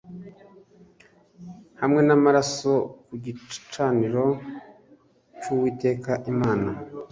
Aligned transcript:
hamwe 1.81 1.99
n 2.07 2.09
amaraso 2.17 2.73
ku 3.05 3.13
gicaniro 3.23 4.25
cy 5.39 5.47
uwiteka 5.53 6.11
imana 6.31 6.69